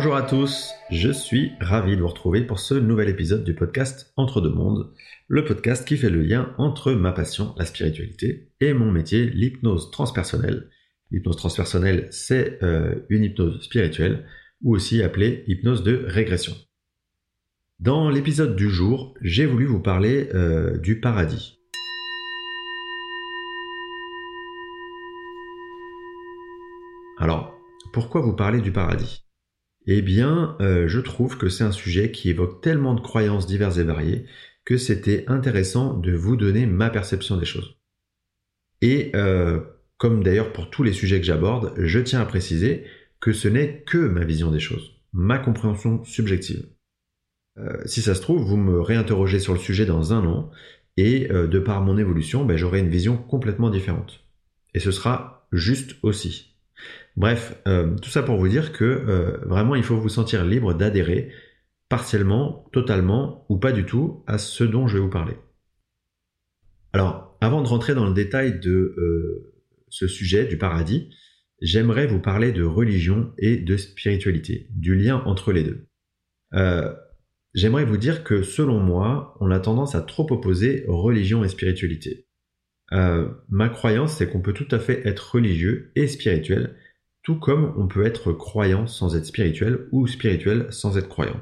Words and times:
Bonjour 0.00 0.16
à 0.16 0.22
tous, 0.22 0.72
je 0.90 1.10
suis 1.10 1.52
ravi 1.60 1.94
de 1.94 2.00
vous 2.00 2.08
retrouver 2.08 2.40
pour 2.40 2.58
ce 2.58 2.72
nouvel 2.72 3.10
épisode 3.10 3.44
du 3.44 3.54
podcast 3.54 4.14
Entre 4.16 4.40
deux 4.40 4.48
mondes, 4.48 4.94
le 5.28 5.44
podcast 5.44 5.86
qui 5.86 5.98
fait 5.98 6.08
le 6.08 6.22
lien 6.22 6.54
entre 6.56 6.92
ma 6.92 7.12
passion, 7.12 7.54
la 7.58 7.66
spiritualité, 7.66 8.48
et 8.62 8.72
mon 8.72 8.90
métier, 8.90 9.26
l'hypnose 9.26 9.90
transpersonnelle. 9.90 10.70
L'hypnose 11.10 11.36
transpersonnelle, 11.36 12.08
c'est 12.12 12.62
euh, 12.62 12.94
une 13.10 13.24
hypnose 13.24 13.62
spirituelle, 13.62 14.24
ou 14.62 14.74
aussi 14.74 15.02
appelée 15.02 15.44
hypnose 15.48 15.82
de 15.82 16.02
régression. 16.06 16.54
Dans 17.78 18.08
l'épisode 18.08 18.56
du 18.56 18.70
jour, 18.70 19.12
j'ai 19.20 19.44
voulu 19.44 19.66
vous 19.66 19.82
parler 19.82 20.30
euh, 20.32 20.78
du 20.78 20.98
paradis. 20.98 21.58
Alors, 27.18 27.54
pourquoi 27.92 28.22
vous 28.22 28.34
parler 28.34 28.62
du 28.62 28.72
paradis? 28.72 29.26
Eh 29.86 30.02
bien, 30.02 30.56
euh, 30.60 30.88
je 30.88 31.00
trouve 31.00 31.38
que 31.38 31.48
c'est 31.48 31.64
un 31.64 31.72
sujet 31.72 32.10
qui 32.10 32.30
évoque 32.30 32.60
tellement 32.60 32.94
de 32.94 33.00
croyances 33.00 33.46
diverses 33.46 33.78
et 33.78 33.84
variées 33.84 34.26
que 34.64 34.76
c'était 34.76 35.24
intéressant 35.26 35.94
de 35.94 36.12
vous 36.12 36.36
donner 36.36 36.66
ma 36.66 36.90
perception 36.90 37.36
des 37.36 37.46
choses. 37.46 37.78
Et 38.82 39.10
euh, 39.14 39.60
comme 39.96 40.22
d'ailleurs 40.22 40.52
pour 40.52 40.70
tous 40.70 40.82
les 40.82 40.92
sujets 40.92 41.18
que 41.18 41.26
j'aborde, 41.26 41.72
je 41.78 41.98
tiens 41.98 42.20
à 42.20 42.26
préciser 42.26 42.84
que 43.20 43.32
ce 43.32 43.48
n'est 43.48 43.82
que 43.86 43.98
ma 43.98 44.24
vision 44.24 44.50
des 44.50 44.60
choses, 44.60 44.96
ma 45.12 45.38
compréhension 45.38 46.04
subjective. 46.04 46.66
Euh, 47.58 47.82
si 47.84 48.00
ça 48.00 48.14
se 48.14 48.22
trouve, 48.22 48.42
vous 48.42 48.56
me 48.56 48.80
réinterrogez 48.80 49.40
sur 49.40 49.52
le 49.52 49.58
sujet 49.58 49.86
dans 49.86 50.12
un 50.12 50.24
an, 50.26 50.50
et 50.96 51.28
de 51.28 51.58
par 51.58 51.80
mon 51.80 51.96
évolution, 51.96 52.44
ben, 52.44 52.58
j'aurai 52.58 52.80
une 52.80 52.90
vision 52.90 53.16
complètement 53.16 53.70
différente. 53.70 54.24
Et 54.74 54.80
ce 54.80 54.90
sera 54.90 55.46
juste 55.52 55.96
aussi. 56.02 56.49
Bref, 57.16 57.60
euh, 57.66 57.96
tout 57.96 58.10
ça 58.10 58.22
pour 58.22 58.36
vous 58.38 58.48
dire 58.48 58.72
que 58.72 58.84
euh, 58.84 59.38
vraiment 59.46 59.74
il 59.74 59.82
faut 59.82 59.96
vous 59.96 60.08
sentir 60.08 60.44
libre 60.44 60.74
d'adhérer 60.74 61.30
partiellement, 61.88 62.68
totalement 62.72 63.46
ou 63.48 63.58
pas 63.58 63.72
du 63.72 63.84
tout 63.84 64.22
à 64.26 64.38
ce 64.38 64.62
dont 64.62 64.86
je 64.86 64.96
vais 64.96 65.02
vous 65.02 65.10
parler. 65.10 65.34
Alors, 66.92 67.36
avant 67.40 67.62
de 67.62 67.68
rentrer 67.68 67.94
dans 67.94 68.06
le 68.06 68.14
détail 68.14 68.60
de 68.60 68.94
euh, 68.96 69.52
ce 69.88 70.06
sujet 70.06 70.46
du 70.46 70.56
paradis, 70.56 71.10
j'aimerais 71.60 72.06
vous 72.06 72.20
parler 72.20 72.52
de 72.52 72.62
religion 72.62 73.32
et 73.38 73.56
de 73.56 73.76
spiritualité, 73.76 74.68
du 74.70 74.94
lien 74.94 75.22
entre 75.26 75.52
les 75.52 75.64
deux. 75.64 75.86
j'aimerais 77.54 77.84
vous 77.84 77.96
dire 77.96 78.22
que 78.22 78.42
selon 78.42 78.78
moi, 78.78 79.36
on 79.40 79.50
a 79.50 79.58
tendance 79.58 79.96
à 79.96 80.00
trop 80.00 80.26
opposer 80.32 80.84
religion 80.86 81.42
et 81.42 81.48
spiritualité. 81.48 82.28
ma 82.92 83.68
croyance, 83.68 84.16
c'est 84.16 84.30
qu'on 84.30 84.40
peut 84.40 84.54
tout 84.54 84.68
à 84.70 84.78
fait 84.78 85.06
être 85.06 85.34
religieux 85.34 85.90
et 85.96 86.06
spirituel, 86.06 86.76
tout 87.22 87.38
comme 87.38 87.74
on 87.76 87.86
peut 87.86 88.04
être 88.04 88.32
croyant 88.32 88.86
sans 88.86 89.16
être 89.16 89.26
spirituel 89.26 89.88
ou 89.92 90.06
spirituel 90.06 90.66
sans 90.70 90.96
être 90.96 91.08
croyant. 91.08 91.40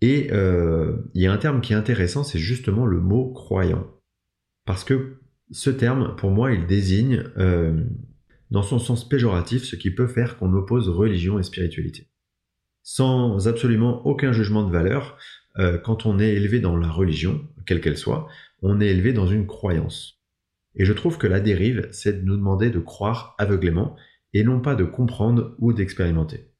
Et 0.00 0.32
euh, 0.32 0.96
il 1.14 1.22
y 1.22 1.26
a 1.26 1.32
un 1.32 1.38
terme 1.38 1.60
qui 1.60 1.72
est 1.72 1.76
intéressant, 1.76 2.24
c'est 2.24 2.40
justement 2.40 2.86
le 2.86 3.00
mot 3.00 3.32
croyant. 3.32 3.86
Parce 4.66 4.82
que 4.82 5.20
ce 5.52 5.70
terme, 5.70 6.16
pour 6.16 6.30
moi, 6.30 6.52
il 6.52 6.66
désigne 6.66 7.24
euh, 7.36 7.84
dans 8.50 8.62
son 8.62 8.80
sens 8.80 9.08
péjoratif 9.08 9.64
ce 9.64 9.76
qui 9.76 9.92
peut 9.92 10.08
faire 10.08 10.38
qu'on 10.38 10.52
oppose 10.54 10.88
religion 10.88 11.38
et 11.38 11.44
spiritualité. 11.44 12.08
Sans 12.82 13.46
absolument 13.46 14.04
aucun 14.04 14.32
jugement 14.32 14.64
de 14.64 14.72
valeur, 14.72 15.16
euh, 15.58 15.78
quand 15.78 16.04
on 16.04 16.18
est 16.18 16.34
élevé 16.34 16.58
dans 16.58 16.76
la 16.76 16.90
religion, 16.90 17.46
quelle 17.64 17.80
qu'elle 17.80 17.98
soit, 17.98 18.26
on 18.60 18.80
est 18.80 18.88
élevé 18.88 19.12
dans 19.12 19.28
une 19.28 19.46
croyance. 19.46 20.20
Et 20.74 20.84
je 20.84 20.92
trouve 20.92 21.16
que 21.18 21.26
la 21.28 21.40
dérive, 21.40 21.88
c'est 21.92 22.20
de 22.20 22.24
nous 22.24 22.36
demander 22.36 22.70
de 22.70 22.78
croire 22.80 23.36
aveuglément 23.38 23.96
et 24.34 24.44
non 24.44 24.60
pas 24.60 24.74
de 24.74 24.84
comprendre 24.84 25.54
ou 25.58 25.72
d'expérimenter. 25.72 26.52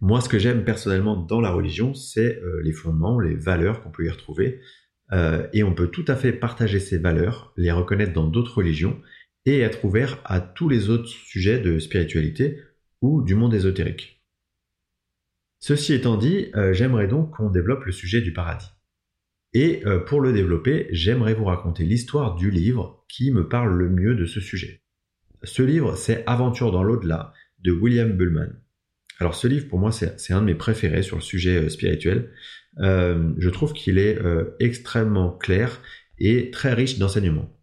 Moi, 0.00 0.22
ce 0.22 0.30
que 0.30 0.38
j'aime 0.38 0.64
personnellement 0.64 1.16
dans 1.16 1.40
la 1.40 1.50
religion, 1.50 1.92
c'est 1.92 2.38
euh, 2.38 2.62
les 2.62 2.72
fondements, 2.72 3.20
les 3.20 3.34
valeurs 3.34 3.82
qu'on 3.82 3.90
peut 3.90 4.06
y 4.06 4.10
retrouver, 4.10 4.60
euh, 5.12 5.46
et 5.52 5.62
on 5.62 5.74
peut 5.74 5.88
tout 5.88 6.04
à 6.08 6.16
fait 6.16 6.32
partager 6.32 6.80
ces 6.80 6.96
valeurs, 6.96 7.52
les 7.56 7.70
reconnaître 7.70 8.14
dans 8.14 8.26
d'autres 8.26 8.58
religions, 8.58 9.00
et 9.44 9.60
être 9.60 9.84
ouvert 9.84 10.20
à 10.24 10.40
tous 10.40 10.68
les 10.68 10.88
autres 10.88 11.08
sujets 11.08 11.60
de 11.60 11.78
spiritualité 11.78 12.60
ou 13.02 13.22
du 13.22 13.34
monde 13.34 13.54
ésotérique. 13.54 14.24
Ceci 15.58 15.92
étant 15.92 16.16
dit, 16.16 16.50
euh, 16.54 16.72
j'aimerais 16.72 17.08
donc 17.08 17.36
qu'on 17.36 17.50
développe 17.50 17.84
le 17.84 17.92
sujet 17.92 18.22
du 18.22 18.32
paradis. 18.32 18.68
Et 19.52 19.82
pour 20.06 20.20
le 20.20 20.32
développer, 20.32 20.86
j'aimerais 20.92 21.34
vous 21.34 21.46
raconter 21.46 21.82
l'histoire 21.82 22.36
du 22.36 22.52
livre 22.52 23.04
qui 23.08 23.32
me 23.32 23.48
parle 23.48 23.76
le 23.76 23.90
mieux 23.90 24.14
de 24.14 24.24
ce 24.24 24.38
sujet. 24.38 24.79
Ce 25.42 25.62
livre, 25.62 25.96
c'est 25.96 26.22
Aventure 26.26 26.70
dans 26.70 26.82
l'au-delà 26.82 27.32
de 27.62 27.72
William 27.72 28.12
Bullman. 28.12 28.50
Alors 29.20 29.34
ce 29.34 29.46
livre, 29.46 29.68
pour 29.68 29.78
moi, 29.78 29.90
c'est 29.92 30.32
un 30.32 30.40
de 30.40 30.46
mes 30.46 30.54
préférés 30.54 31.02
sur 31.02 31.16
le 31.16 31.22
sujet 31.22 31.64
euh, 31.64 31.68
spirituel. 31.68 32.30
Euh, 32.78 33.32
je 33.38 33.50
trouve 33.50 33.72
qu'il 33.72 33.98
est 33.98 34.18
euh, 34.18 34.56
extrêmement 34.60 35.30
clair 35.32 35.80
et 36.18 36.50
très 36.50 36.74
riche 36.74 36.98
d'enseignements. 36.98 37.56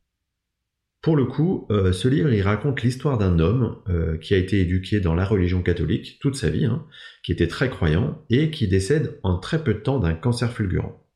Pour 1.02 1.16
le 1.16 1.26
coup, 1.26 1.68
ce 1.70 2.08
livre, 2.08 2.34
il 2.34 2.42
raconte 2.42 2.82
l'histoire 2.82 3.18
d'un 3.18 3.40
homme 3.40 3.82
qui 4.20 4.34
a 4.34 4.38
été 4.38 4.60
éduqué 4.60 5.00
dans 5.00 5.14
la 5.14 5.24
religion 5.24 5.62
catholique 5.62 6.18
toute 6.20 6.36
sa 6.36 6.50
vie, 6.50 6.66
hein, 6.66 6.86
qui 7.24 7.32
était 7.32 7.48
très 7.48 7.70
croyant 7.70 8.26
et 8.30 8.50
qui 8.50 8.68
décède 8.68 9.18
en 9.24 9.38
très 9.38 9.64
peu 9.64 9.76
de 9.76 9.80
temps 9.80 10.00
d'un 10.00 10.16
cancer 10.16 10.52
fulgurant. 10.52 11.07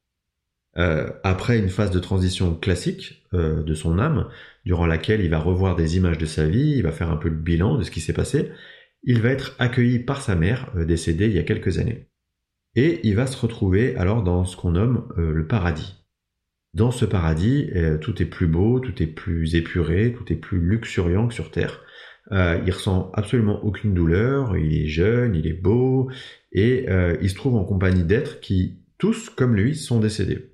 Après 0.76 1.60
une 1.60 1.70
phase 1.70 1.92
de 1.92 2.00
transition 2.00 2.56
classique 2.56 3.26
de 3.34 3.74
son 3.74 4.00
âme, 4.00 4.28
durant 4.66 4.86
laquelle 4.86 5.22
il 5.22 5.30
va 5.30 5.40
revoir 5.40 5.76
des 5.76 5.98
images 5.98 6.18
de 6.18 6.26
sa 6.26 6.48
vie, 6.48 6.76
il 6.78 6.84
va 6.84 6.92
faire 6.92 7.12
un 7.12 7.18
peu 7.18 7.30
le 7.30 7.36
bilan 7.36 7.78
de 7.78 7.84
ce 7.84 7.92
qui 7.92 8.02
s'est 8.02 8.14
passé, 8.14 8.52
il 9.04 9.22
va 9.22 9.30
être 9.30 9.56
accueilli 9.60 10.00
par 10.00 10.22
sa 10.22 10.36
mère, 10.36 10.72
euh, 10.76 10.86
décédée 10.86 11.28
il 11.28 11.34
y 11.34 11.40
a 11.40 11.44
quelques 11.44 11.80
années. 11.80 12.08
Et 12.76 13.00
il 13.04 13.16
va 13.16 13.28
se 13.28 13.38
retrouver 13.38 13.96
alors 13.96 14.24
dans 14.24 14.46
ce 14.46 14.56
qu'on 14.56 14.72
nomme 14.72 15.08
euh, 15.18 15.32
le 15.32 15.48
paradis. 15.48 15.96
Dans 16.74 16.92
ce 16.92 17.04
paradis, 17.04 17.70
euh, 17.76 17.98
tout 17.98 18.22
est 18.22 18.26
plus 18.26 18.48
beau, 18.48 18.80
tout 18.80 19.02
est 19.02 19.08
plus 19.08 19.56
épuré, 19.56 20.14
tout 20.14 20.32
est 20.32 20.38
plus 20.38 20.60
luxuriant 20.60 21.28
que 21.28 21.34
sur 21.34 21.52
Terre. 21.52 21.84
il 22.32 22.72
ressent 22.72 23.12
absolument 23.14 23.62
aucune 23.66 23.94
douleur, 23.94 24.56
il 24.56 24.74
est 24.74 24.88
jeune, 24.88 25.36
il 25.36 25.48
est 25.48 25.62
beau, 25.62 26.10
et 26.54 26.86
il 27.22 27.30
se 27.30 27.36
trouve 27.36 27.56
en 27.56 27.66
compagnie 27.66 28.06
d'êtres 28.06 28.40
qui, 28.40 28.80
tous 28.98 29.30
comme 29.30 29.56
lui, 29.56 29.76
sont 29.76 30.00
décédés. 30.00 30.51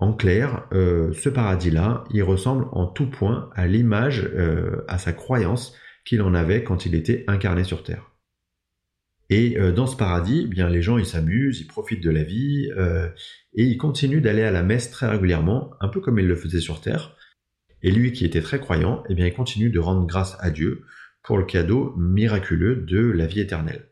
En 0.00 0.14
clair, 0.14 0.66
euh, 0.72 1.12
ce 1.12 1.28
paradis-là, 1.28 2.04
il 2.10 2.22
ressemble 2.22 2.66
en 2.72 2.86
tout 2.86 3.10
point 3.10 3.50
à 3.54 3.66
l'image, 3.66 4.30
euh, 4.34 4.82
à 4.88 4.96
sa 4.96 5.12
croyance 5.12 5.74
qu'il 6.06 6.22
en 6.22 6.32
avait 6.32 6.64
quand 6.64 6.86
il 6.86 6.94
était 6.94 7.24
incarné 7.28 7.64
sur 7.64 7.82
Terre. 7.82 8.10
Et 9.28 9.58
euh, 9.58 9.72
dans 9.72 9.86
ce 9.86 9.96
paradis, 9.96 10.44
eh 10.46 10.48
bien 10.48 10.70
les 10.70 10.80
gens 10.80 10.96
ils 10.96 11.04
s'amusent, 11.04 11.60
ils 11.60 11.66
profitent 11.66 12.02
de 12.02 12.10
la 12.10 12.24
vie 12.24 12.70
et 13.54 13.64
ils 13.64 13.76
continuent 13.76 14.22
d'aller 14.22 14.42
à 14.42 14.50
la 14.50 14.62
messe 14.62 14.90
très 14.90 15.06
régulièrement, 15.06 15.72
un 15.80 15.88
peu 15.88 16.00
comme 16.00 16.18
ils 16.18 16.26
le 16.26 16.34
faisaient 16.34 16.60
sur 16.60 16.80
Terre. 16.80 17.14
Et 17.82 17.90
lui 17.90 18.12
qui 18.12 18.24
était 18.24 18.42
très 18.42 18.58
croyant, 18.58 19.04
eh 19.10 19.14
bien 19.14 19.26
il 19.26 19.34
continue 19.34 19.68
de 19.68 19.78
rendre 19.78 20.06
grâce 20.06 20.36
à 20.40 20.50
Dieu 20.50 20.82
pour 21.22 21.36
le 21.36 21.44
cadeau 21.44 21.94
miraculeux 21.98 22.76
de 22.76 23.00
la 23.00 23.26
vie 23.26 23.40
éternelle. 23.40 23.89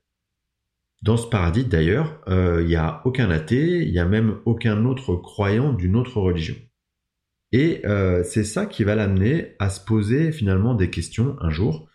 Dans 1.02 1.16
ce 1.16 1.28
paradis, 1.28 1.64
d'ailleurs, 1.64 2.20
euh, 2.28 2.60
il 2.62 2.68
n'y 2.68 2.76
a 2.76 3.02
aucun 3.04 3.30
athée, 3.30 3.84
il 3.84 3.92
n'y 3.92 4.00
a 4.00 4.04
même 4.04 4.38
aucun 4.44 4.84
autre 4.84 5.14
croyant 5.14 5.72
d'une 5.72 5.94
autre 5.94 6.20
religion. 6.20 6.56
Et 7.52 7.86
euh, 7.86 8.24
c'est 8.24 8.44
ça 8.44 8.66
qui 8.66 8.84
va 8.84 8.94
l'amener 8.94 9.54
à 9.58 9.70
se 9.70 9.82
poser 9.82 10.32
finalement 10.32 10.74
des 10.74 10.90
questions 10.90 11.36
un 11.40 11.50
jour. 11.50 11.88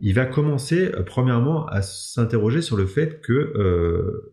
Il 0.00 0.14
va 0.14 0.24
commencer 0.24 0.90
euh, 0.94 1.02
premièrement 1.02 1.66
à 1.66 1.82
s'interroger 1.82 2.62
sur 2.62 2.76
le 2.76 2.86
fait 2.86 3.20
que 3.20 4.32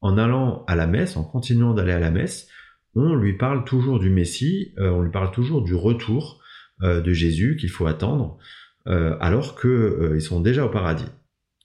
en 0.00 0.16
allant 0.16 0.64
à 0.66 0.76
la 0.76 0.86
messe, 0.86 1.16
en 1.16 1.24
continuant 1.24 1.74
d'aller 1.74 1.92
à 1.92 1.98
la 1.98 2.10
messe, 2.10 2.48
on 2.94 3.14
lui 3.14 3.36
parle 3.36 3.64
toujours 3.64 3.98
du 3.98 4.10
Messie, 4.10 4.72
on 4.78 5.02
lui 5.02 5.10
parle 5.10 5.32
toujours 5.32 5.62
du 5.62 5.74
retour 5.74 6.40
de 6.80 7.12
Jésus 7.12 7.56
qu'il 7.56 7.68
faut 7.68 7.86
attendre, 7.86 8.38
alors 8.86 9.60
qu'ils 9.60 10.22
sont 10.22 10.40
déjà 10.40 10.64
au 10.64 10.68
paradis. 10.68 11.08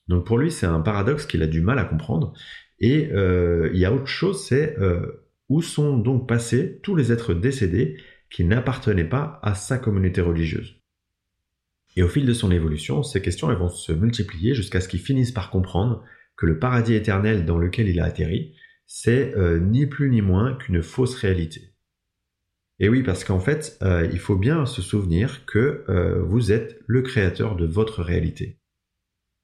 Donc 0.08 0.26
pour 0.26 0.38
lui, 0.38 0.52
c'est 0.52 0.66
un 0.66 0.82
paradoxe 0.82 1.26
qu'il 1.26 1.44
a 1.44 1.48
du 1.48 1.62
mal 1.62 1.80
à 1.80 1.86
comprendre. 1.86 2.34
Et 2.80 3.10
euh, 3.14 3.70
il 3.74 3.80
y 3.80 3.86
a 3.86 3.94
autre 3.94 4.08
chose, 4.08 4.46
c'est 4.46 4.78
euh, 4.80 5.26
où 5.50 5.62
sont 5.62 5.98
donc 5.98 6.28
passés 6.28 6.80
tous 6.84 6.96
les 6.96 7.12
êtres 7.12 7.34
décédés 7.34 7.98
qui 8.30 8.44
n'appartenaient 8.44 9.08
pas 9.08 9.40
à 9.44 9.56
sa 9.56 9.78
communauté 9.78 10.22
religieuse? 10.22 10.80
Et 11.96 12.04
au 12.04 12.08
fil 12.08 12.26
de 12.26 12.34
son 12.34 12.52
évolution, 12.52 13.04
ces 13.04 13.22
questions 13.22 13.52
elles 13.52 13.58
vont 13.58 13.70
se 13.70 13.92
multiplier 13.92 14.56
jusqu'à 14.56 14.82
ce 14.82 14.88
qu'il 14.88 15.00
finisse 15.00 15.32
par 15.32 15.52
comprendre 15.52 16.04
que 16.36 16.48
le 16.48 16.58
paradis 16.58 16.96
éternel 16.96 17.46
dans 17.46 17.60
lequel 17.60 17.88
il 17.88 18.00
a 18.00 18.06
atterri, 18.06 18.56
c'est 18.88 19.36
euh, 19.38 19.60
ni 19.60 19.86
plus 19.86 20.10
ni 20.10 20.22
moins 20.22 20.56
qu'une 20.56 20.82
fausse 20.82 21.16
réalité. 21.16 21.76
Et 22.80 22.90
oui, 22.90 23.04
parce 23.04 23.24
qu'en 23.24 23.40
fait, 23.40 23.80
il 24.12 24.20
faut 24.20 24.36
bien 24.36 24.66
se 24.66 24.82
souvenir 24.82 25.46
que 25.46 25.86
vous 26.28 26.52
êtes 26.52 26.80
le 26.88 27.04
créateur 27.04 27.56
de 27.56 27.68
votre 27.68 28.02
réalité. 28.02 28.58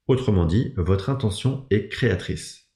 Autrement 0.09 0.47
dit, 0.47 0.73
votre 0.75 1.11
intention 1.11 1.67
est 1.69 1.87
créatrice. 1.87 2.71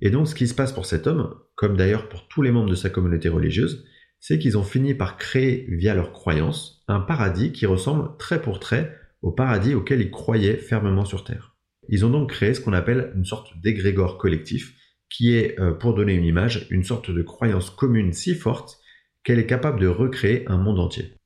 Et 0.00 0.10
donc 0.10 0.28
ce 0.28 0.34
qui 0.36 0.46
se 0.46 0.54
passe 0.54 0.72
pour 0.72 0.86
cet 0.86 1.08
homme, 1.08 1.34
comme 1.56 1.76
d'ailleurs 1.76 2.08
pour 2.08 2.28
tous 2.28 2.40
les 2.40 2.52
membres 2.52 2.70
de 2.70 2.76
sa 2.76 2.88
communauté 2.88 3.28
religieuse, 3.28 3.84
c'est 4.20 4.38
qu'ils 4.38 4.56
ont 4.56 4.62
fini 4.62 4.94
par 4.94 5.16
créer 5.16 5.66
via 5.68 5.92
leur 5.96 6.12
croyance 6.12 6.84
un 6.86 7.00
paradis 7.00 7.50
qui 7.50 7.66
ressemble 7.66 8.16
très 8.18 8.40
pour 8.40 8.60
trait 8.60 8.96
au 9.22 9.32
paradis 9.32 9.74
auquel 9.74 10.00
ils 10.00 10.12
croyaient 10.12 10.56
fermement 10.56 11.04
sur 11.04 11.24
Terre. 11.24 11.56
Ils 11.88 12.06
ont 12.06 12.10
donc 12.10 12.30
créé 12.30 12.54
ce 12.54 12.60
qu'on 12.60 12.74
appelle 12.74 13.12
une 13.16 13.24
sorte 13.24 13.60
d'égrégore 13.60 14.16
collectif, 14.16 14.76
qui 15.10 15.34
est, 15.34 15.58
euh, 15.58 15.72
pour 15.72 15.94
donner 15.94 16.14
une 16.14 16.24
image, 16.24 16.68
une 16.70 16.84
sorte 16.84 17.10
de 17.10 17.22
croyance 17.22 17.70
commune 17.70 18.12
si 18.12 18.36
forte 18.36 18.78
qu'elle 19.24 19.40
est 19.40 19.46
capable 19.46 19.80
de 19.80 19.88
recréer 19.88 20.46
un 20.46 20.58
monde 20.58 20.78
entier. 20.78 21.16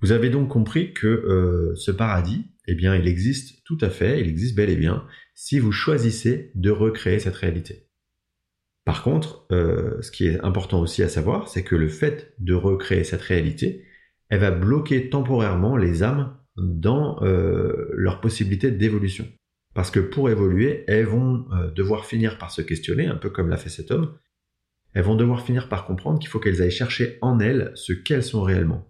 Vous 0.00 0.12
avez 0.12 0.30
donc 0.30 0.48
compris 0.48 0.92
que 0.94 1.06
euh, 1.06 1.74
ce 1.76 1.90
paradis, 1.90 2.46
eh 2.66 2.74
bien, 2.74 2.94
il 2.96 3.06
existe 3.06 3.62
tout 3.64 3.78
à 3.80 3.90
fait, 3.90 4.20
il 4.20 4.28
existe 4.28 4.56
bel 4.56 4.70
et 4.70 4.76
bien, 4.76 5.06
si 5.34 5.58
vous 5.58 5.72
choisissez 5.72 6.52
de 6.54 6.70
recréer 6.70 7.18
cette 7.18 7.36
réalité. 7.36 7.86
Par 8.84 9.02
contre, 9.02 9.46
euh, 9.52 10.00
ce 10.02 10.10
qui 10.10 10.26
est 10.26 10.40
important 10.44 10.80
aussi 10.80 11.02
à 11.02 11.08
savoir, 11.08 11.48
c'est 11.48 11.62
que 11.62 11.76
le 11.76 11.88
fait 11.88 12.34
de 12.38 12.54
recréer 12.54 13.04
cette 13.04 13.20
réalité, 13.20 13.84
elle 14.30 14.40
va 14.40 14.50
bloquer 14.50 15.10
temporairement 15.10 15.76
les 15.76 16.02
âmes 16.02 16.36
dans 16.56 17.22
euh, 17.22 17.90
leur 17.92 18.20
possibilité 18.20 18.70
d'évolution. 18.70 19.28
Parce 19.74 19.90
que 19.90 20.00
pour 20.00 20.30
évoluer, 20.30 20.84
elles 20.88 21.06
vont 21.06 21.46
euh, 21.52 21.70
devoir 21.70 22.04
finir 22.04 22.38
par 22.38 22.50
se 22.50 22.62
questionner, 22.62 23.06
un 23.06 23.16
peu 23.16 23.30
comme 23.30 23.48
l'a 23.48 23.56
fait 23.56 23.68
cet 23.68 23.90
homme. 23.90 24.16
Elles 24.92 25.04
vont 25.04 25.14
devoir 25.14 25.42
finir 25.42 25.68
par 25.68 25.86
comprendre 25.86 26.18
qu'il 26.18 26.28
faut 26.28 26.40
qu'elles 26.40 26.62
aillent 26.62 26.70
chercher 26.70 27.18
en 27.20 27.38
elles 27.38 27.70
ce 27.76 27.92
qu'elles 27.92 28.24
sont 28.24 28.42
réellement. 28.42 28.89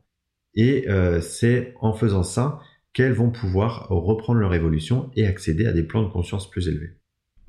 Et 0.54 0.88
euh, 0.88 1.20
c'est 1.20 1.74
en 1.80 1.92
faisant 1.92 2.22
ça 2.22 2.60
qu'elles 2.92 3.12
vont 3.12 3.30
pouvoir 3.30 3.88
reprendre 3.88 4.40
leur 4.40 4.54
évolution 4.54 5.10
et 5.14 5.26
accéder 5.26 5.66
à 5.66 5.72
des 5.72 5.84
plans 5.84 6.02
de 6.02 6.08
conscience 6.08 6.50
plus 6.50 6.68
élevés. 6.68 6.96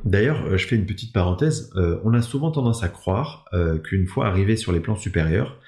D'ailleurs, 0.05 0.45
euh, 0.45 0.57
je 0.57 0.67
fais 0.67 0.75
une 0.75 0.85
petite 0.85 1.13
parenthèse, 1.13 1.71
on 2.03 2.13
a 2.13 2.21
souvent 2.21 2.51
tendance 2.51 2.83
à 2.83 2.89
croire 2.89 3.45
qu'une 3.83 4.07
fois 4.07 4.27
arrivé 4.27 4.55
sur 4.55 4.71
les 4.71 4.79
plans 4.79 4.95
supérieurs, 4.95 5.59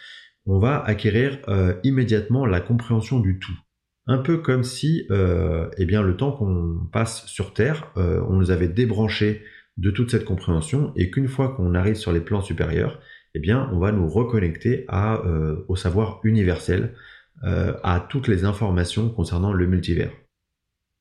on 0.46 0.60
va 0.60 0.84
acquérir 0.84 1.40
immédiatement 1.84 2.46
la 2.46 2.60
compréhension 2.60 3.20
du 3.20 3.40
tout. 3.40 3.58
Un 4.06 4.18
peu 4.18 4.38
comme 4.38 4.64
si, 4.64 5.08
euh, 5.12 5.70
eh 5.78 5.86
bien, 5.86 6.02
le 6.02 6.18
temps 6.18 6.34
qu'on 6.34 6.88
passe 6.92 7.26
sur 7.28 7.54
Terre, 7.54 7.92
euh, 7.96 8.22
on 8.28 8.34
nous 8.34 8.52
avait 8.52 8.68
débranché 8.68 9.44
de 9.78 9.92
toute 9.92 10.12
cette 10.12 10.26
compréhension 10.26 10.92
et 10.96 11.10
qu'une 11.10 11.30
fois 11.30 11.56
qu'on 11.56 11.74
arrive 11.74 11.96
sur 11.96 12.12
les 12.12 12.20
plans 12.20 12.42
supérieurs, 12.42 13.00
eh 13.34 13.40
bien, 13.40 13.70
on 13.72 13.80
va 13.80 13.92
nous 13.94 14.08
reconnecter 14.08 14.86
euh, 14.92 15.64
au 15.70 15.76
savoir 15.78 16.20
universel, 16.24 16.96
à 17.42 18.06
toutes 18.10 18.28
les 18.28 18.46
informations 18.46 19.10
concernant 19.10 19.52
le 19.52 19.68
multivers. 19.68 20.12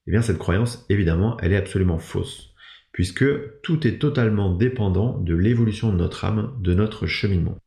Eh 0.07 0.11
bien, 0.11 0.23
cette 0.23 0.39
croyance, 0.39 0.85
évidemment, 0.89 1.37
elle 1.41 1.53
est 1.53 1.57
absolument 1.57 1.99
fausse, 1.99 2.55
puisque 2.91 3.25
tout 3.63 3.87
est 3.87 3.99
totalement 3.99 4.55
dépendant 4.55 5.19
de 5.19 5.35
l'évolution 5.35 5.93
de 5.93 5.99
notre 5.99 6.25
âme, 6.25 6.57
de 6.61 6.75
notre 6.75 7.07
cheminement. 7.07 7.59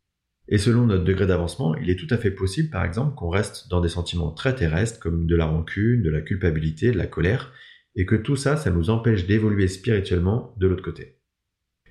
Et 0.48 0.58
selon 0.58 0.86
notre 0.86 1.04
degré 1.04 1.26
d'avancement, 1.26 1.76
il 1.76 1.90
est 1.90 1.96
tout 1.96 2.14
à 2.14 2.18
fait 2.18 2.32
possible, 2.32 2.70
par 2.70 2.84
exemple, 2.84 3.16
qu'on 3.16 3.30
reste 3.30 3.70
dans 3.70 3.82
des 3.82 3.90
sentiments 3.90 4.32
très 4.32 4.54
terrestres, 4.54 5.00
comme 5.00 5.26
de 5.26 5.36
la 5.36 5.46
rancune, 5.46 6.04
de 6.04 6.10
la 6.10 6.22
culpabilité, 6.22 6.92
de 6.92 6.98
la 6.98 7.08
colère, 7.08 7.52
et 7.96 8.06
que 8.06 8.16
tout 8.16 8.36
ça, 8.36 8.58
ça 8.58 8.70
nous 8.70 8.90
empêche 8.90 9.26
d'évoluer 9.26 9.68
spirituellement 9.68 10.54
de 10.58 10.68
l'autre 10.68 10.84
côté. 10.84 11.18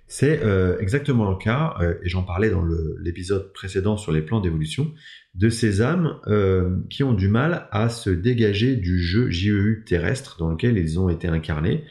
C'est 0.06 0.42
euh, 0.42 0.78
exactement 0.78 1.30
le 1.30 1.36
cas, 1.36 1.76
euh, 1.80 1.94
et 2.02 2.08
j'en 2.08 2.22
parlais 2.22 2.50
dans 2.50 2.64
l'épisode 3.00 3.52
précédent 3.52 3.96
sur 3.96 4.12
les 4.12 4.20
plans 4.20 4.40
d'évolution, 4.40 4.92
de 5.34 5.48
ces 5.48 5.80
âmes 5.80 6.20
euh, 6.26 6.76
qui 6.90 7.02
ont 7.02 7.14
du 7.14 7.28
mal 7.28 7.68
à 7.70 7.88
se 7.88 8.10
dégager 8.10 8.76
du 8.76 9.00
jeu 9.00 9.30
JEU 9.30 9.82
terrestre 9.86 10.36
dans 10.38 10.50
lequel 10.50 10.76
ils 10.76 11.00
ont 11.00 11.08
été 11.08 11.26
incarnés, 11.26 11.84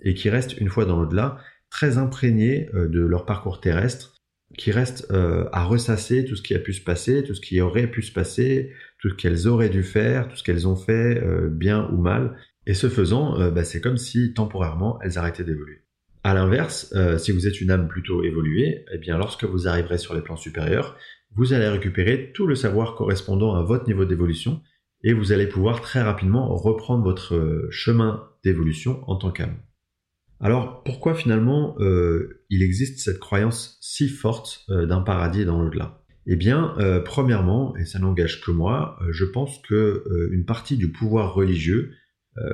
et 0.00 0.14
qui 0.14 0.30
restent, 0.30 0.56
une 0.58 0.70
fois 0.70 0.86
dans 0.86 0.98
l'au-delà, 0.98 1.38
très 1.70 1.98
imprégnés 1.98 2.68
de 2.74 3.00
leur 3.00 3.24
parcours 3.24 3.60
terrestre, 3.60 4.16
qui 4.58 4.72
restent 4.72 5.10
à 5.12 5.64
ressasser 5.64 6.24
tout 6.24 6.34
ce 6.34 6.42
qui 6.42 6.54
a 6.54 6.58
pu 6.58 6.72
se 6.72 6.82
passer, 6.82 7.22
tout 7.22 7.34
ce 7.34 7.40
qui 7.40 7.60
aurait 7.60 7.86
pu 7.86 8.02
se 8.02 8.12
passer, 8.12 8.72
tout 8.98 9.10
ce 9.10 9.14
qu'elles 9.14 9.46
auraient 9.46 9.70
dû 9.70 9.84
faire, 9.84 10.28
tout 10.28 10.36
ce 10.36 10.42
qu'elles 10.42 10.66
ont 10.66 10.76
fait, 10.76 11.22
bien 11.50 11.88
ou 11.92 12.02
mal. 12.02 12.36
Et 12.66 12.74
ce 12.74 12.88
faisant, 12.88 13.50
bah, 13.52 13.64
c'est 13.64 13.80
comme 13.80 13.96
si 13.96 14.34
temporairement 14.34 14.98
elles 15.02 15.18
arrêtaient 15.18 15.44
d'évoluer. 15.44 15.82
À 16.24 16.34
l'inverse, 16.34 16.94
si 17.18 17.32
vous 17.32 17.46
êtes 17.48 17.60
une 17.60 17.70
âme 17.70 17.88
plutôt 17.88 18.22
évoluée, 18.22 18.84
eh 18.92 18.98
bien 18.98 19.18
lorsque 19.18 19.44
vous 19.44 19.66
arriverez 19.66 19.98
sur 19.98 20.14
les 20.14 20.22
plans 20.22 20.36
supérieurs, 20.36 20.96
vous 21.34 21.52
allez 21.52 21.68
récupérer 21.68 22.30
tout 22.32 22.46
le 22.46 22.54
savoir 22.54 22.94
correspondant 22.94 23.54
à 23.54 23.62
votre 23.62 23.86
niveau 23.86 24.04
d'évolution 24.04 24.60
et 25.02 25.12
vous 25.12 25.32
allez 25.32 25.48
pouvoir 25.48 25.80
très 25.80 26.00
rapidement 26.02 26.54
reprendre 26.54 27.02
votre 27.02 27.68
chemin 27.70 28.28
d'évolution 28.44 29.02
en 29.08 29.16
tant 29.16 29.30
qu'âme. 29.32 29.56
Alors 30.42 30.82
pourquoi 30.82 31.14
finalement 31.14 31.76
euh, 31.78 32.44
il 32.50 32.62
existe 32.62 32.98
cette 32.98 33.20
croyance 33.20 33.78
si 33.80 34.08
forte 34.08 34.64
euh, 34.70 34.86
d'un 34.86 35.00
paradis 35.00 35.44
dans 35.44 35.62
l'au-delà? 35.62 36.02
Eh 36.26 36.36
bien, 36.36 36.74
euh, 36.78 37.00
premièrement, 37.00 37.76
et 37.76 37.84
ça 37.84 37.98
n'engage 37.98 38.40
que 38.40 38.50
moi, 38.50 38.98
je 39.10 39.24
pense 39.24 39.58
que 39.58 40.04
une 40.32 40.44
partie 40.44 40.76
du 40.76 40.92
pouvoir 40.92 41.34
religieux, 41.34 41.94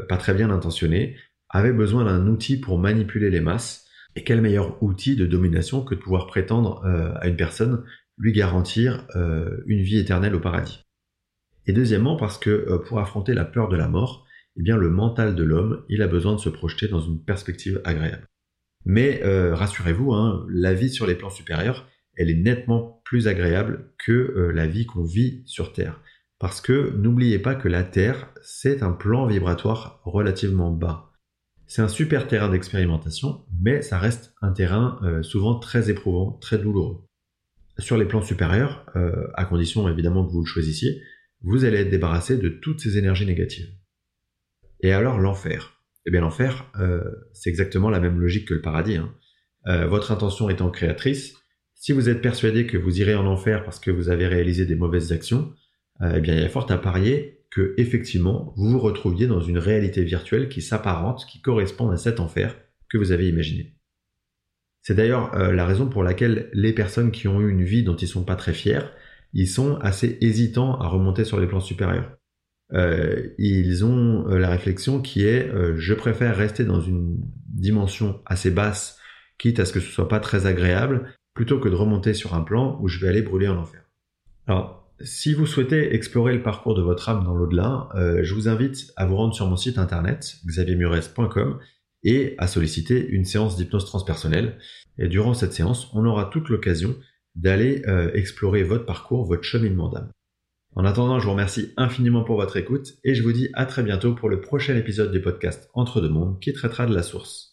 pas 0.08 0.16
très 0.16 0.34
bien 0.34 0.50
intentionné, 0.50 1.16
avait 1.50 1.72
besoin 1.72 2.04
d'un 2.04 2.26
outil 2.26 2.58
pour 2.58 2.78
manipuler 2.78 3.30
les 3.30 3.40
masses. 3.40 3.86
Et 4.16 4.24
quel 4.24 4.40
meilleur 4.40 4.82
outil 4.82 5.16
de 5.16 5.26
domination 5.26 5.82
que 5.82 5.94
de 5.94 6.00
pouvoir 6.00 6.26
prétendre 6.26 6.84
à 7.20 7.28
une 7.28 7.36
personne 7.36 7.84
lui 8.16 8.32
garantir 8.32 9.06
une 9.14 9.82
vie 9.82 9.98
éternelle 9.98 10.34
au 10.34 10.40
paradis. 10.40 10.84
Et 11.66 11.72
deuxièmement, 11.72 12.16
parce 12.16 12.36
que 12.36 12.82
pour 12.88 12.98
affronter 12.98 13.32
la 13.32 13.44
peur 13.44 13.68
de 13.68 13.76
la 13.76 13.86
mort, 13.86 14.26
eh 14.58 14.62
bien 14.62 14.76
le 14.76 14.90
mental 14.90 15.36
de 15.36 15.44
l'homme, 15.44 15.84
il 15.88 16.02
a 16.02 16.08
besoin 16.08 16.34
de 16.34 16.40
se 16.40 16.48
projeter 16.48 16.88
dans 16.88 17.00
une 17.00 17.22
perspective 17.22 17.80
agréable. 17.84 18.26
Mais 18.84 19.22
euh, 19.22 19.54
rassurez-vous, 19.54 20.12
hein, 20.12 20.46
la 20.50 20.74
vie 20.74 20.90
sur 20.90 21.06
les 21.06 21.14
plans 21.14 21.30
supérieurs, 21.30 21.88
elle 22.16 22.30
est 22.30 22.42
nettement 22.42 23.00
plus 23.04 23.28
agréable 23.28 23.92
que 23.98 24.12
euh, 24.12 24.52
la 24.52 24.66
vie 24.66 24.86
qu'on 24.86 25.04
vit 25.04 25.42
sur 25.46 25.72
Terre. 25.72 26.00
Parce 26.40 26.60
que 26.60 26.92
n'oubliez 26.96 27.38
pas 27.38 27.54
que 27.54 27.68
la 27.68 27.84
Terre, 27.84 28.32
c'est 28.42 28.82
un 28.82 28.92
plan 28.92 29.26
vibratoire 29.26 30.00
relativement 30.04 30.72
bas. 30.72 31.07
C'est 31.68 31.82
un 31.82 31.88
super 31.88 32.26
terrain 32.26 32.48
d'expérimentation, 32.48 33.44
mais 33.60 33.82
ça 33.82 33.98
reste 33.98 34.34
un 34.42 34.52
terrain 34.52 34.98
euh, 35.04 35.22
souvent 35.22 35.58
très 35.58 35.90
éprouvant, 35.90 36.32
très 36.32 36.58
douloureux. 36.58 37.04
Sur 37.78 37.96
les 37.96 38.06
plans 38.06 38.22
supérieurs, 38.22 38.84
à 39.34 39.44
condition 39.44 39.88
évidemment 39.88 40.26
que 40.26 40.32
vous 40.32 40.40
le 40.40 40.46
choisissiez, 40.46 41.00
vous 41.42 41.64
allez 41.64 41.78
être 41.78 41.90
débarrassé 41.90 42.36
de 42.36 42.48
toutes 42.48 42.80
ces 42.80 42.98
énergies 42.98 43.26
négatives. 43.26 43.68
Et 44.80 44.92
alors 44.92 45.18
l'enfer 45.18 45.80
Eh 46.06 46.10
bien 46.10 46.20
l'enfer, 46.20 46.70
euh, 46.78 47.02
c'est 47.32 47.50
exactement 47.50 47.90
la 47.90 48.00
même 48.00 48.20
logique 48.20 48.48
que 48.48 48.54
le 48.54 48.60
paradis. 48.60 48.96
Hein. 48.96 49.14
Euh, 49.66 49.86
votre 49.86 50.12
intention 50.12 50.48
étant 50.48 50.70
créatrice, 50.70 51.34
si 51.74 51.92
vous 51.92 52.08
êtes 52.08 52.22
persuadé 52.22 52.66
que 52.66 52.76
vous 52.76 53.00
irez 53.00 53.14
en 53.14 53.26
enfer 53.26 53.64
parce 53.64 53.78
que 53.80 53.90
vous 53.90 54.08
avez 54.08 54.26
réalisé 54.26 54.66
des 54.66 54.74
mauvaises 54.74 55.12
actions, 55.12 55.52
euh, 56.02 56.14
eh 56.16 56.20
bien 56.20 56.34
il 56.34 56.42
y 56.42 56.44
a 56.44 56.48
fort 56.48 56.70
à 56.70 56.78
parier 56.78 57.37
que 57.50 57.74
effectivement 57.78 58.52
vous 58.56 58.70
vous 58.70 58.78
retrouviez 58.78 59.26
dans 59.26 59.40
une 59.40 59.58
réalité 59.58 60.04
virtuelle 60.04 60.48
qui 60.48 60.62
s'apparente, 60.62 61.26
qui 61.26 61.40
correspond 61.40 61.90
à 61.90 61.96
cet 61.96 62.20
enfer 62.20 62.56
que 62.88 62.98
vous 62.98 63.12
avez 63.12 63.28
imaginé. 63.28 63.74
C'est 64.82 64.94
d'ailleurs 64.94 65.36
la 65.36 65.66
raison 65.66 65.88
pour 65.88 66.02
laquelle 66.02 66.48
les 66.54 66.72
personnes 66.72 67.10
qui 67.10 67.28
ont 67.28 67.40
eu 67.40 67.50
une 67.50 67.64
vie 67.64 67.82
dont 67.82 67.96
ils 67.96 68.08
sont 68.08 68.24
pas 68.24 68.36
très 68.36 68.54
fiers, 68.54 68.80
ils 69.32 69.48
sont 69.48 69.76
assez 69.76 70.18
hésitants 70.20 70.78
à 70.78 70.88
remonter 70.88 71.24
sur 71.24 71.40
les 71.40 71.46
plans 71.46 71.60
supérieurs. 71.60 72.18
Euh, 72.74 73.28
ils 73.38 73.84
ont 73.84 74.28
euh, 74.28 74.38
la 74.38 74.50
réflexion 74.50 75.00
qui 75.00 75.24
est 75.24 75.48
euh, 75.48 75.76
je 75.78 75.94
préfère 75.94 76.36
rester 76.36 76.64
dans 76.64 76.80
une 76.80 77.16
dimension 77.48 78.20
assez 78.26 78.50
basse, 78.50 78.98
quitte 79.38 79.58
à 79.58 79.64
ce 79.64 79.72
que 79.72 79.80
ce 79.80 79.90
soit 79.90 80.08
pas 80.08 80.20
très 80.20 80.46
agréable, 80.46 81.14
plutôt 81.34 81.60
que 81.60 81.68
de 81.68 81.74
remonter 81.74 82.12
sur 82.12 82.34
un 82.34 82.42
plan 82.42 82.78
où 82.82 82.88
je 82.88 82.98
vais 82.98 83.08
aller 83.08 83.22
brûler 83.22 83.48
en 83.48 83.56
enfer. 83.56 83.82
Alors, 84.46 84.77
si 85.00 85.32
vous 85.32 85.46
souhaitez 85.46 85.94
explorer 85.94 86.34
le 86.34 86.42
parcours 86.42 86.74
de 86.74 86.82
votre 86.82 87.08
âme 87.08 87.24
dans 87.24 87.34
l'au-delà, 87.34 87.88
je 88.22 88.34
vous 88.34 88.48
invite 88.48 88.92
à 88.96 89.06
vous 89.06 89.16
rendre 89.16 89.34
sur 89.34 89.46
mon 89.46 89.56
site 89.56 89.78
internet 89.78 90.36
xaviermures.com 90.46 91.58
et 92.04 92.34
à 92.38 92.46
solliciter 92.46 93.06
une 93.08 93.24
séance 93.24 93.56
d'hypnose 93.56 93.84
transpersonnelle. 93.84 94.58
Et 94.98 95.08
durant 95.08 95.34
cette 95.34 95.52
séance, 95.52 95.88
on 95.94 96.04
aura 96.04 96.26
toute 96.26 96.48
l'occasion 96.48 96.96
d'aller 97.34 97.82
explorer 98.14 98.62
votre 98.62 98.86
parcours, 98.86 99.24
votre 99.24 99.44
cheminement 99.44 99.88
d'âme. 99.88 100.10
En 100.74 100.84
attendant, 100.84 101.18
je 101.18 101.24
vous 101.24 101.32
remercie 101.32 101.72
infiniment 101.76 102.24
pour 102.24 102.36
votre 102.36 102.56
écoute 102.56 102.94
et 103.02 103.14
je 103.14 103.22
vous 103.22 103.32
dis 103.32 103.48
à 103.54 103.66
très 103.66 103.82
bientôt 103.82 104.14
pour 104.14 104.28
le 104.28 104.40
prochain 104.40 104.76
épisode 104.76 105.10
du 105.10 105.20
podcast 105.20 105.68
Entre 105.74 106.00
deux 106.00 106.08
mondes 106.08 106.38
qui 106.40 106.52
traitera 106.52 106.86
de 106.86 106.94
la 106.94 107.02
source. 107.02 107.47